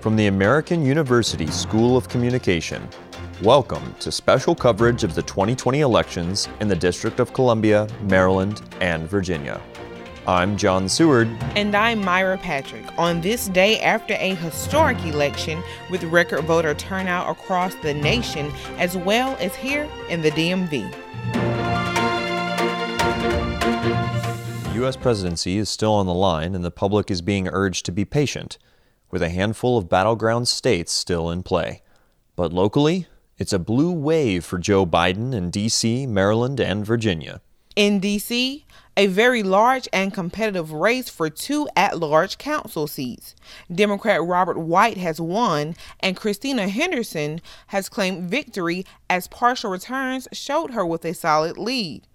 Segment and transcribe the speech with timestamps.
[0.00, 2.88] From the American University School of Communication,
[3.42, 9.08] welcome to special coverage of the 2020 elections in the District of Columbia, Maryland, and
[9.10, 9.60] Virginia.
[10.24, 11.26] I'm John Seward.
[11.56, 12.84] And I'm Myra Patrick.
[12.96, 18.96] On this day after a historic election with record voter turnout across the nation, as
[18.96, 20.94] well as here in the DMV.
[24.62, 24.94] The U.S.
[24.94, 28.58] presidency is still on the line, and the public is being urged to be patient,
[29.10, 31.82] with a handful of battleground states still in play.
[32.36, 33.06] But locally,
[33.38, 37.40] it's a blue wave for Joe Biden in D.C., Maryland, and Virginia.
[37.76, 38.64] In D.C.,
[38.96, 43.36] a very large and competitive race for two at large council seats.
[43.72, 50.72] Democrat Robert White has won, and Christina Henderson has claimed victory as partial returns showed
[50.72, 52.08] her with a solid lead.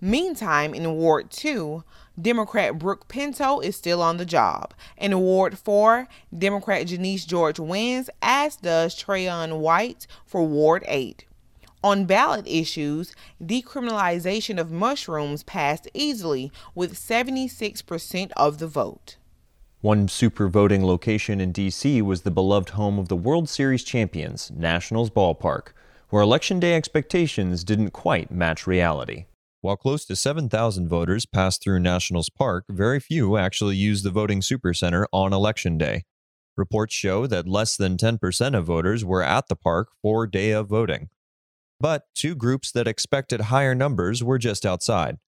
[0.00, 1.82] Meantime, in Ward 2,
[2.20, 4.74] Democrat Brooke Pinto is still on the job.
[4.96, 11.24] In Ward 4, Democrat Janeese George wins, as does Trayon White for Ward 8.
[11.82, 19.16] On ballot issues, decriminalization of mushrooms passed easily with 76% of the vote.
[19.80, 22.02] One super voting location in D.C.
[22.02, 25.68] was the beloved home of the World Series champions, Nationals Ballpark,
[26.10, 29.24] where Election Day expectations didn't quite match reality.
[29.62, 34.40] While close to 7,000 voters passed through Nationals Park, very few actually used the voting
[34.40, 36.04] supercenter on Election Day.
[36.56, 40.70] Reports show that less than 10% of voters were at the park for day of
[40.70, 41.10] voting.
[41.78, 45.18] But two groups that expected higher numbers were just outside.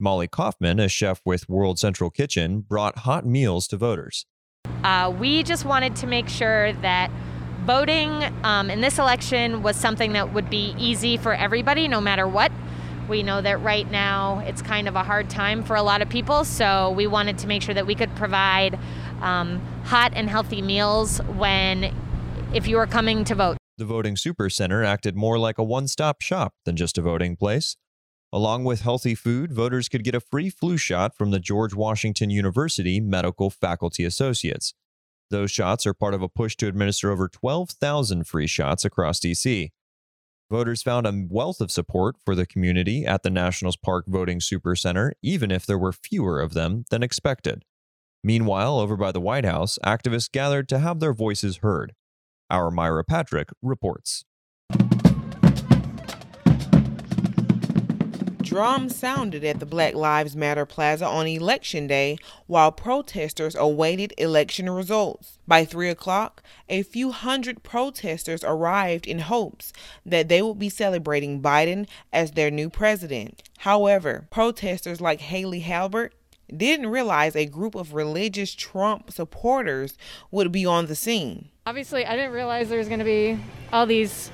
[0.00, 4.26] Molly Kaufman, a chef with World Central Kitchen, brought hot meals to voters.
[4.82, 7.08] Uh, we just wanted to make sure that
[7.60, 8.10] voting
[8.42, 12.50] um, in this election was something that would be easy for everybody, no matter what.
[13.08, 16.08] We know that right now it's kind of a hard time for a lot of
[16.08, 18.78] people, so we wanted to make sure that we could provide
[19.20, 21.94] um, hot and healthy meals when,
[22.52, 23.56] if you were coming to vote.
[23.78, 27.36] The Voting Super Center acted more like a one stop shop than just a voting
[27.36, 27.76] place.
[28.32, 32.28] Along with healthy food, voters could get a free flu shot from the George Washington
[32.28, 34.74] University Medical Faculty Associates.
[35.30, 39.70] Those shots are part of a push to administer over 12,000 free shots across DC.
[40.48, 44.76] Voters found a wealth of support for the community at the Nationals Park Voting Super
[44.76, 47.64] Center, even if there were fewer of them than expected.
[48.22, 51.94] Meanwhile, over by the White House, activists gathered to have their voices heard.
[52.48, 54.24] Our Myra Patrick reports.
[58.56, 64.70] Drums sounded at the Black Lives Matter Plaza on Election Day while protesters awaited election
[64.70, 65.38] results.
[65.46, 69.74] By 3 o'clock, a few hundred protesters arrived in hopes
[70.06, 73.42] that they would be celebrating Biden as their new president.
[73.58, 76.14] However, protesters like Haley Halbert
[76.48, 79.98] didn't realize a group of religious Trump supporters
[80.30, 81.50] would be on the scene.
[81.66, 83.38] Obviously, I didn't realize there was going to be
[83.70, 84.30] all these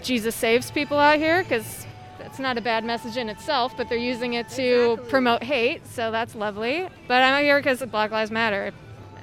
[0.00, 1.88] Jesus saves people out here because
[2.28, 5.10] it's not a bad message in itself, but they're using it to exactly.
[5.10, 6.86] promote hate, so that's lovely.
[7.06, 8.72] But I'm here because Black Lives Matter.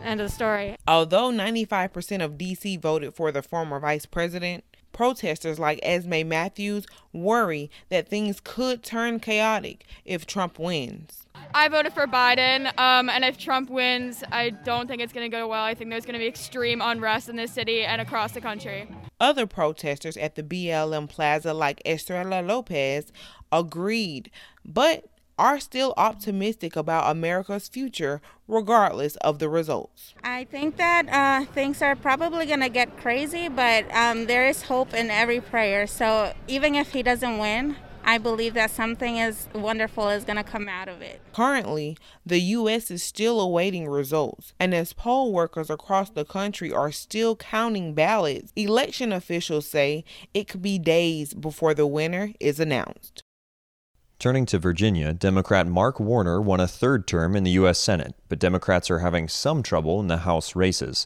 [0.04, 0.76] End of the story.
[0.88, 4.64] Although 95% of DC voted for the former vice president,
[4.96, 11.26] protesters like Esme Matthews worry that things could turn chaotic if Trump wins.
[11.54, 15.38] I voted for Biden, um, and if Trump wins, I don't think it's going to
[15.38, 15.64] go well.
[15.64, 18.88] I think there's going to be extreme unrest in this city and across the country.
[19.20, 23.12] Other protesters at the BLM Plaza, like Estrella Lopez,
[23.52, 24.32] agreed,
[24.64, 30.14] but are still optimistic about America's future regardless of the results.
[30.24, 34.64] I think that uh, things are probably going to get crazy, but um, there is
[34.64, 35.88] hope in every prayer.
[35.88, 37.76] So even if he doesn't win,
[38.08, 41.22] I believe that something as wonderful is going to come out of it.
[41.34, 42.92] Currently, the U.S.
[42.92, 48.54] is still awaiting results, and as poll workers across the country are still counting ballots,
[48.56, 53.25] election officials say it could be days before the winner is announced.
[54.18, 57.78] Turning to Virginia, Democrat Mark Warner won a third term in the U.S.
[57.78, 61.06] Senate, but Democrats are having some trouble in the House races.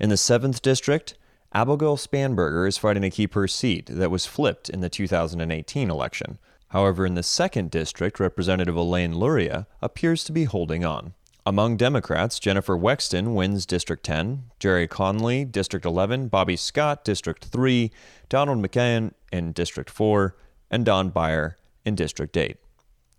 [0.00, 1.14] In the 7th District,
[1.52, 6.38] Abigail Spanberger is fighting to keep her seat that was flipped in the 2018 election.
[6.68, 11.12] However, in the 2nd District, Representative Elaine Luria appears to be holding on.
[11.44, 17.90] Among Democrats, Jennifer Wexton wins District 10, Gerry Connolly, District 11, Bobby Scott, District 3,
[18.30, 20.34] Donald McEachin in District 4,
[20.70, 22.56] and Don Beyer in District 8.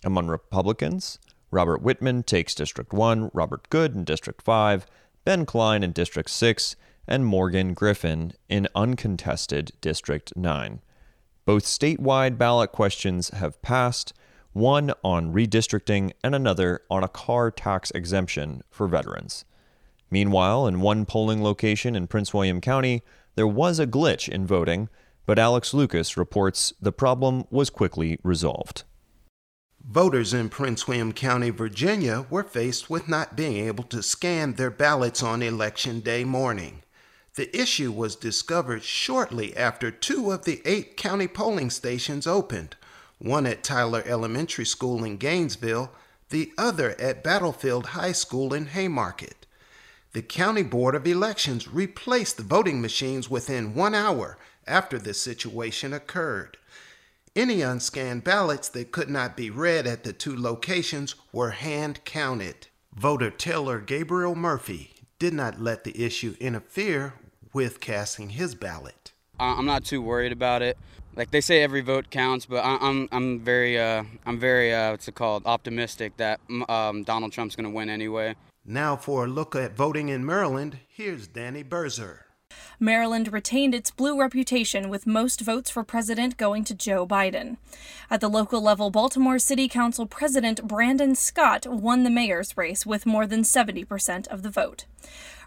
[0.04, 1.20] Among Republicans,
[1.52, 4.86] Robert Wittman takes District 1, Robert Good in District 5,
[5.24, 6.76] Ben Cline in District 6,
[7.08, 10.82] and Morgan Griffith in uncontested District 9.
[11.46, 14.14] Both statewide ballot questions have passed,
[14.54, 19.46] one on redistricting and another on a car tax exemption for veterans.
[20.10, 23.02] Meanwhile, in one polling location in Prince William County,
[23.36, 24.90] there was a glitch in voting,
[25.26, 28.84] but Alex Lucas reports the problem was quickly resolved.
[29.86, 34.72] Voters in Prince William County, Virginia were faced with not being able to scan their
[34.72, 36.84] ballots on Election Day morning.
[37.36, 42.76] The issue was discovered shortly after two of the eight county polling stations opened
[43.20, 45.92] one at Tyler Elementary School in Gainesville,
[46.30, 49.46] the other at Battlefield High School in Haymarket.
[50.12, 54.38] The County Board of Elections replaced the voting machines within one hour
[54.68, 56.58] after this situation occurred.
[57.36, 62.68] Any unscanned ballots that could not be read at the two locations were hand counted.
[62.96, 67.16] Voter Taylor Gabriel Murphy did not let the issue interfere
[67.52, 69.14] with casting his ballot.
[69.40, 70.78] I'm not too worried about it.
[71.16, 75.08] Like they say, every vote counts, but I'm I'm very uh, I'm very uh, what's
[75.08, 78.36] it called optimistic that um, Donald Trump's going to win anyway.
[78.66, 82.23] Now, for a look at voting in Maryland, here's Danny Berzer.
[82.84, 87.56] Maryland retained its blue reputation with most votes for president going to Joe Biden.
[88.12, 93.06] At the local level, Baltimore City Council President Brandon Scott won the mayor's race with
[93.06, 94.84] more than 70% of the vote.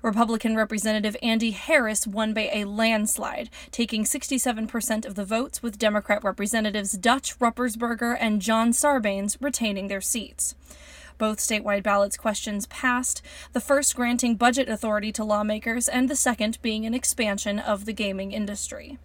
[0.01, 6.25] Republican Representative Andy Harris won by a landslide, taking 67% of the votes, with Democrat
[6.25, 10.55] Representatives Dutch Ruppersberger and John Sarbanes retaining their seats.
[11.19, 13.23] Both statewide ballots questions passed,
[13.53, 17.93] the first granting budget authority to lawmakers, and the second being an expansion of the
[17.93, 18.99] gaming industry.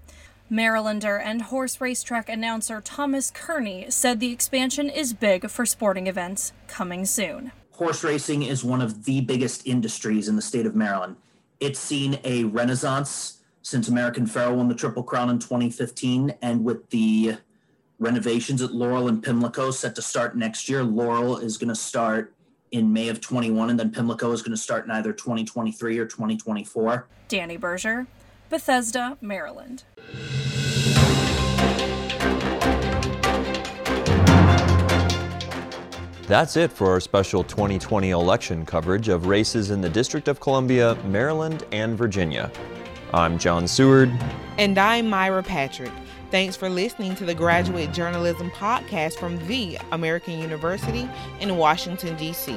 [0.51, 6.51] Marylander and horse racetrack announcer Thomas Kearney said the expansion is big for sporting events
[6.67, 7.53] coming soon.
[7.71, 11.15] Horse racing is one of the biggest industries in the state of Maryland.
[11.61, 16.89] It's seen a renaissance since American Pharoah won the Triple Crown in 2015, and with
[16.89, 17.37] the
[18.01, 20.83] renovations at Laurel and Pimlico set to start next year.
[20.83, 22.33] Laurel is going to start
[22.71, 26.05] in May of 21, and then Pimlico is going to start in either 2023 or
[26.05, 27.07] 2024.
[27.27, 28.07] Danny Berger,
[28.49, 29.83] Bethesda, Maryland.
[36.27, 40.95] That's it for our special 2020 election coverage of races in the District of Columbia,
[41.05, 42.49] Maryland, and Virginia.
[43.13, 44.09] I'm John Seward.
[44.57, 45.91] And I'm Myra Patrick.
[46.29, 51.09] Thanks for listening to the Graduate Journalism Podcast from The American University
[51.41, 52.55] in Washington, D.C.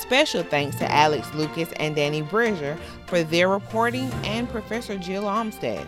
[0.00, 2.76] Special thanks to Alex Lucas and Danny Bridger
[3.06, 5.86] for their reporting and Professor Jill Olmstead.